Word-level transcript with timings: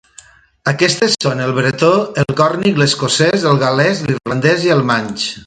Aquestes 0.69 1.17
són 1.25 1.43
el 1.47 1.53
bretó, 1.57 1.89
el 2.23 2.37
còrnic, 2.41 2.81
l'escocès, 2.85 3.47
el 3.53 3.61
gal·lès, 3.67 4.03
l'irlandès 4.09 4.69
i 4.71 4.75
el 4.79 4.85
manx. 4.95 5.29